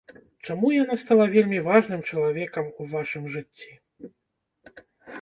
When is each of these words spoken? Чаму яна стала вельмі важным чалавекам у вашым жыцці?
Чаму 0.45 0.71
яна 0.75 0.95
стала 1.03 1.27
вельмі 1.35 1.59
важным 1.69 2.01
чалавекам 2.09 2.65
у 2.81 2.91
вашым 2.97 3.23
жыцці? 3.37 3.81